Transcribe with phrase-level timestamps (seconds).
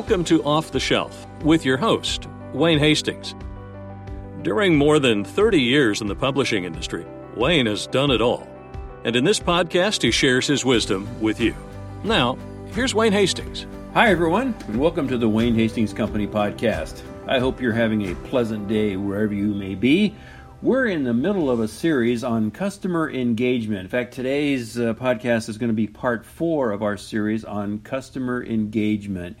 [0.00, 3.34] Welcome to Off the Shelf with your host, Wayne Hastings.
[4.40, 7.04] During more than 30 years in the publishing industry,
[7.36, 8.48] Wayne has done it all.
[9.04, 11.54] And in this podcast, he shares his wisdom with you.
[12.02, 12.38] Now,
[12.72, 13.66] here's Wayne Hastings.
[13.92, 17.02] Hi, everyone, and welcome to the Wayne Hastings Company podcast.
[17.28, 20.14] I hope you're having a pleasant day wherever you may be.
[20.62, 23.80] We're in the middle of a series on customer engagement.
[23.80, 27.80] In fact, today's uh, podcast is going to be part four of our series on
[27.80, 29.36] customer engagement.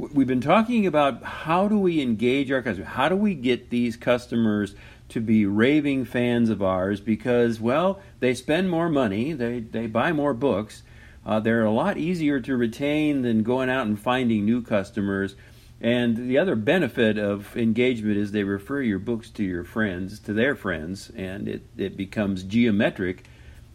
[0.00, 2.92] We've been talking about how do we engage our customers?
[2.92, 4.74] How do we get these customers
[5.10, 10.12] to be raving fans of ours because, well, they spend more money, they, they buy
[10.12, 10.82] more books,
[11.26, 15.36] uh, they're a lot easier to retain than going out and finding new customers.
[15.82, 20.32] And the other benefit of engagement is they refer your books to your friends, to
[20.32, 23.24] their friends, and it, it becomes geometric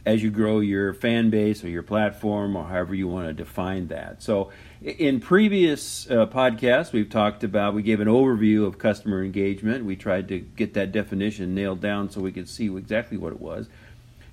[0.06, 3.88] as you grow your fan base or your platform or however you want to define
[3.88, 4.22] that.
[4.22, 4.52] So,
[4.86, 9.83] in previous uh, podcasts, we've talked about, we gave an overview of customer engagement.
[9.83, 13.42] We tried to get that definition nailed down so we could see exactly what it
[13.42, 13.67] was.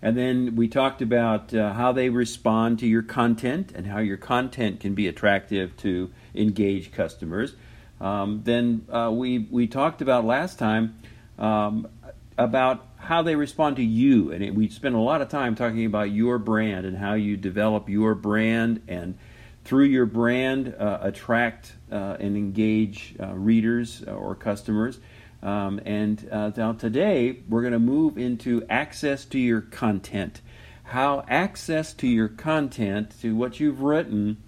[0.03, 4.19] And then we talked about uh, how they respond to your content and how your
[4.19, 7.55] content can be attractive to engage customers.
[7.98, 10.98] Um, then uh, we, we talked about last time
[11.39, 11.89] um,
[12.37, 14.33] about how they respond to you.
[14.33, 17.39] And it, we spent a lot of time talking about your brand and how you
[17.39, 19.16] develop your brand and
[19.65, 24.99] through your brand uh, attract uh, and engage uh, readers or customers.
[25.43, 30.41] Um, and uh, now today we're going to move into access to your content.
[30.85, 34.43] How access to your content, to what you've written,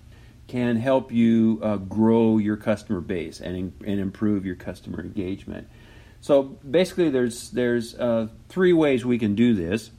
[0.47, 5.69] can help you uh, grow your customer base and, and improve your customer engagement.
[6.20, 9.91] So basically, there's there's uh, three ways we can do this.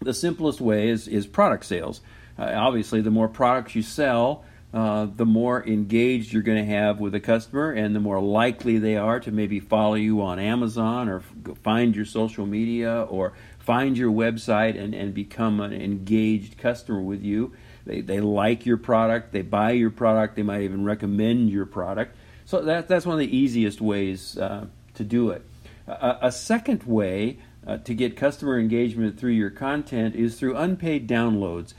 [0.00, 2.00] The simplest way is is product sales.
[2.38, 7.00] Uh, obviously, the more products you sell, uh, the more engaged you're going to have
[7.00, 11.08] with the customer, and the more likely they are to maybe follow you on Amazon
[11.08, 16.58] or f- find your social media or find your website and, and become an engaged
[16.58, 17.52] customer with you.
[17.86, 22.16] They, they like your product, they buy your product, they might even recommend your product.
[22.44, 25.42] So that, that's one of the easiest ways uh, to do it.
[25.86, 31.08] A, a second way uh, to get customer engagement through your content is through unpaid
[31.08, 31.74] downloads.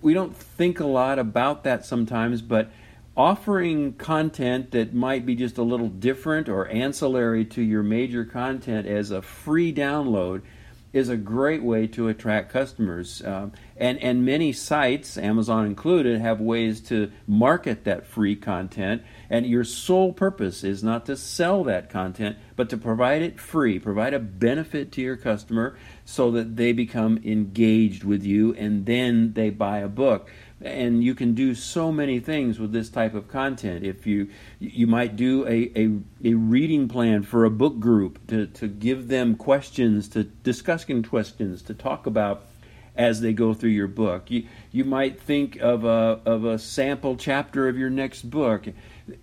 [0.00, 2.70] We don't think a lot about that sometimes, but
[3.16, 8.86] offering content that might be just a little different or ancillary to your major content
[8.86, 10.42] as a free download
[10.92, 13.22] is a great way to attract customers.
[13.24, 19.02] Um, and, and many sites, Amazon included, have ways to market that free content.
[19.30, 23.78] And your sole purpose is not to sell that content, but to provide it free,
[23.78, 29.32] provide a benefit to your customer so that they become engaged with you and then
[29.32, 30.28] they buy a book
[30.64, 33.84] and you can do so many things with this type of content.
[33.84, 34.28] If you
[34.58, 39.08] you might do a, a, a, reading plan for a book group to, to give
[39.08, 42.44] them questions to discussing questions to talk about
[42.94, 44.30] as they go through your book.
[44.30, 48.66] You you might think of a of a sample chapter of your next book.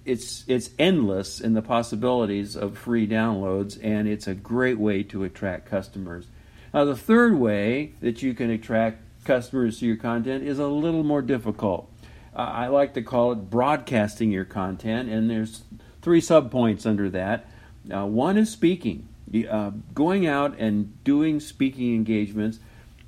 [0.05, 5.23] It's it's endless in the possibilities of free downloads and it's a great way to
[5.23, 6.27] attract customers.
[6.73, 11.03] Now the third way that you can attract customers to your content is a little
[11.03, 11.87] more difficult.
[12.35, 15.65] Uh, I like to call it broadcasting your content, and there's
[16.01, 17.47] three subpoints under that.
[17.93, 19.07] Uh, one is speaking.
[19.47, 22.57] Uh, going out and doing speaking engagements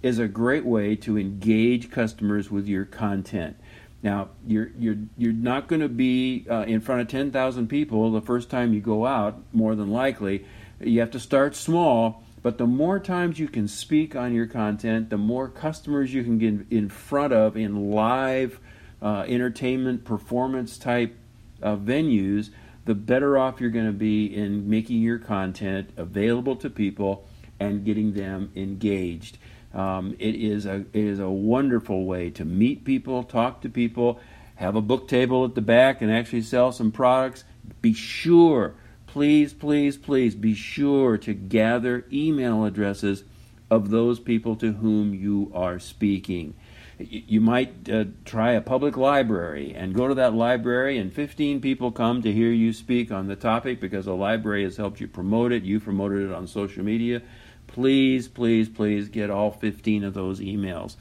[0.03, 3.57] is a great way to engage customers with your content.
[4.03, 8.21] Now, you're you're you're not going to be uh, in front of 10,000 people the
[8.21, 9.41] first time you go out.
[9.53, 10.45] More than likely,
[10.79, 15.09] you have to start small but the more times you can speak on your content,
[15.09, 18.59] the more customers you can get in front of in live
[19.01, 21.15] uh, entertainment performance type
[21.61, 22.49] uh, venues,
[22.85, 27.27] the better off you're going to be in making your content available to people
[27.59, 29.37] and getting them engaged.
[29.73, 34.19] Um, it is a it is a wonderful way to meet people, talk to people,
[34.55, 37.43] have a book table at the back, and actually sell some products.
[37.81, 38.73] Be sure
[39.11, 43.25] please, please, please be sure to gather email addresses
[43.69, 46.53] of those people to whom you are speaking.
[46.97, 51.91] You might uh, try a public library and go to that library, and 15 people
[51.91, 55.51] come to hear you speak on the topic because the library has helped you promote
[55.51, 55.63] it.
[55.63, 57.21] You promoted it on social media.
[57.67, 60.95] Please, please, please get all 15 of those emails.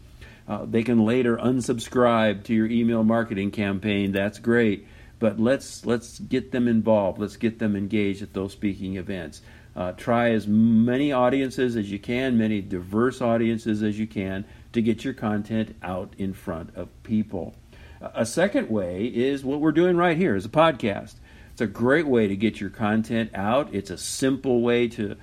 [0.48, 4.10] Uh, they can later unsubscribe to your email marketing campaign.
[4.10, 4.88] That's great
[5.20, 7.20] but let's let's get them involved.
[7.20, 9.42] Let's get them engaged at those speaking events.
[9.76, 14.82] Uh, try as many audiences as you can, many diverse audiences as you can, to
[14.82, 17.54] get your content out in front of people.
[18.00, 21.14] A second way is what we're doing right here is a podcast.
[21.52, 23.72] It's a great way to get your content out.
[23.74, 25.16] It's a simple way to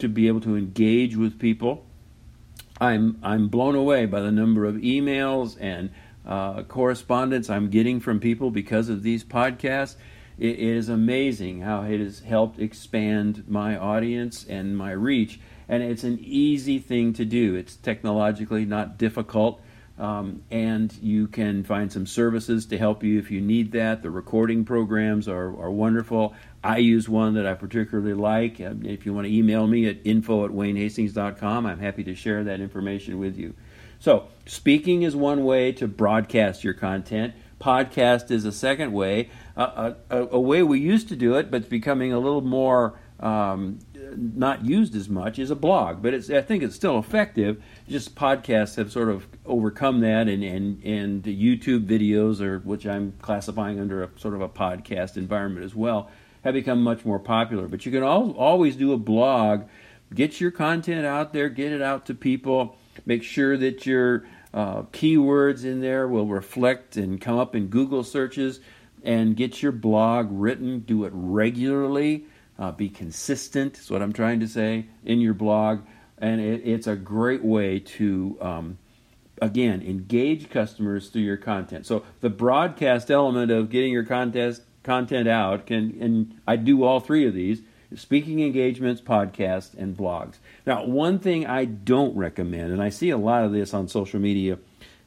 [0.00, 1.86] to be able to engage with people.
[2.80, 5.90] I'm I'm blown away by the number of emails and
[6.26, 9.96] uh, correspondence I'm getting from people because of these podcasts.
[10.38, 15.38] It is amazing how it has helped expand my audience and my reach.
[15.68, 17.54] And it's an easy thing to do.
[17.54, 19.60] It's technologically not difficult.
[19.96, 24.02] Um, and you can find some services to help you if you need that.
[24.02, 26.34] The recording programs are, are wonderful.
[26.64, 28.58] I use one that I particularly like.
[28.58, 32.42] Um, if you want to email me at info at waynehastings.com, I'm happy to share
[32.44, 33.54] that information with you.
[33.98, 37.34] So, speaking is one way to broadcast your content.
[37.60, 39.30] Podcast is a second way.
[39.56, 42.98] A, a, a, way we used to do it, but it's becoming a little more
[43.20, 46.02] um, not used as much, is a blog.
[46.02, 47.62] But I think it's still effective.
[47.88, 53.12] Just podcasts have sort of overcome that, and, and, and YouTube videos, or which I'm
[53.22, 56.10] classifying under a sort of a podcast environment as well,
[56.44, 57.66] have become much more popular.
[57.66, 59.64] But you can al- always do a blog.
[60.14, 62.76] Get your content out there, get it out to people.
[63.04, 68.04] Make sure that your uh, keywords in there will reflect and come up in Google
[68.04, 68.60] searches
[69.02, 70.80] and get your blog written.
[70.80, 72.26] Do it regularly.
[72.56, 75.80] Uh, be consistent, is what I'm trying to say, in your blog.
[76.18, 78.78] And it, it's a great way to, um,
[79.42, 81.86] again, engage customers through your content.
[81.86, 87.00] So the broadcast element of getting your contest, content out can, and I do all
[87.00, 87.62] three of these
[87.96, 90.36] speaking engagements, podcasts, and blogs.
[90.66, 94.20] Now, one thing I don't recommend, and I see a lot of this on social
[94.20, 94.58] media,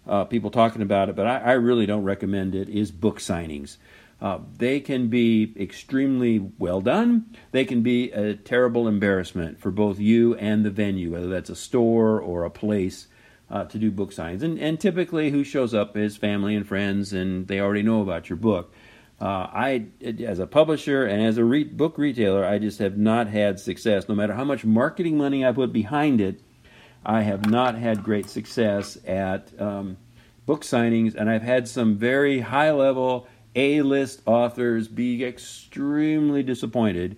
[0.07, 3.77] uh, people talking about it, but I, I, really don't recommend it, is book signings.
[4.21, 7.25] Uh, they can be extremely well done.
[7.51, 11.55] They can be a terrible embarrassment for both you and the venue, whether that's a
[11.55, 13.07] store or a place
[13.49, 14.41] uh, to do book signings.
[14.41, 18.29] And, and typically, who shows up is family and friends, and they already know about
[18.29, 18.73] your book.
[19.19, 23.27] Uh, I, as a publisher and as a re- book retailer, I just have not
[23.27, 24.07] had success.
[24.07, 26.41] No matter how much marketing money I put behind it,
[27.03, 29.97] I have not had great success at um,
[30.45, 37.17] book signings, and I've had some very high level a list authors be extremely disappointed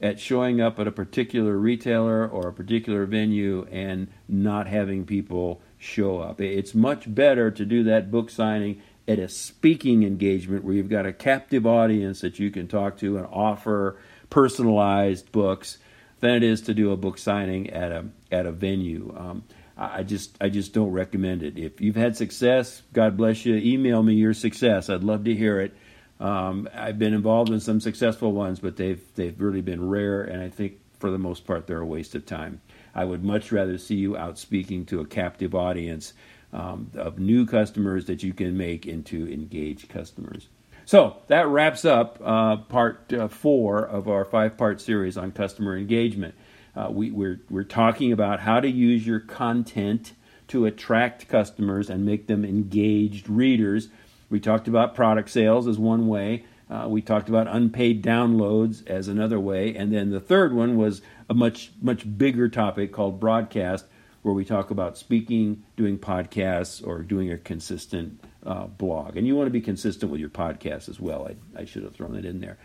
[0.00, 5.60] at showing up at a particular retailer or a particular venue and not having people
[5.78, 6.40] show up.
[6.40, 11.04] It's much better to do that book signing at a speaking engagement where you've got
[11.04, 13.98] a captive audience that you can talk to and offer
[14.30, 15.78] personalized books
[16.20, 19.12] than it is to do a book signing at a at a venue.
[19.16, 19.42] Um,
[19.76, 21.58] I just I just don't recommend it.
[21.58, 23.56] If you've had success, God bless you.
[23.56, 24.88] Email me your success.
[24.88, 25.74] I'd love to hear it.
[26.20, 30.40] Um, I've been involved in some successful ones, but they've they've really been rare, and
[30.40, 32.60] I think for the most part they're a waste of time.
[32.94, 36.12] I would much rather see you out speaking to a captive audience
[36.52, 40.48] um, of new customers that you can make into engaged customers.
[40.84, 45.76] So that wraps up uh, part uh, four of our five part series on customer
[45.76, 46.34] engagement.
[46.74, 50.14] Uh, we, we're, we're talking about how to use your content
[50.48, 53.88] to attract customers and make them engaged readers.
[54.28, 56.44] We talked about product sales as one way.
[56.68, 59.74] Uh, we talked about unpaid downloads as another way.
[59.74, 63.86] And then the third one was a much, much bigger topic called broadcast,
[64.22, 69.16] where we talk about speaking, doing podcasts, or doing a consistent uh, blog.
[69.16, 71.28] And you want to be consistent with your podcast as well.
[71.28, 72.58] I, I should have thrown it in there.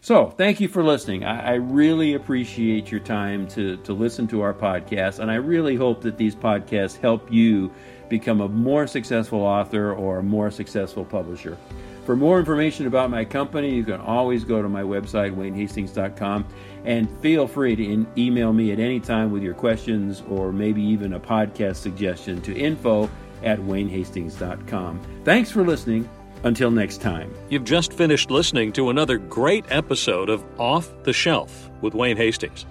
[0.00, 1.24] So, thank you for listening.
[1.24, 5.74] I, I, really appreciate your time to, to listen to our podcast, and I really
[5.74, 7.72] hope that these podcasts help you
[8.08, 11.58] become a more successful author or a more successful publisher.
[12.08, 16.46] For more information about my company, you can always go to my website, waynehastings.com,
[16.86, 21.12] and feel free to email me at any time with your questions or maybe even
[21.12, 23.10] a podcast suggestion to info
[23.42, 25.20] at waynehastings.com.
[25.24, 26.08] Thanks for listening
[26.44, 27.30] until next time.
[27.50, 32.64] You've just finished listening to another great episode of Off the Shelf with Wayne Hastings.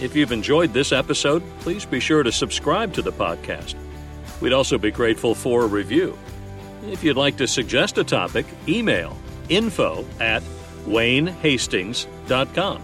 [0.00, 3.76] If you've enjoyed this episode, please be sure to subscribe to the podcast.
[4.40, 6.18] We'd also be grateful for a review.
[6.84, 9.16] If you'd like to suggest a topic, email
[9.48, 10.42] info at
[10.86, 12.82] waynehastings.com.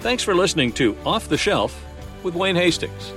[0.00, 1.84] Thanks for listening to Off the Shelf
[2.22, 3.12] with Wayne Hastings.